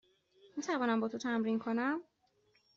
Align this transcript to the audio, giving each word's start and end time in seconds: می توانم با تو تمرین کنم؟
می 0.57 0.63
توانم 0.63 0.99
با 0.99 1.07
تو 1.07 1.17
تمرین 1.17 1.59
کنم؟ 1.59 2.01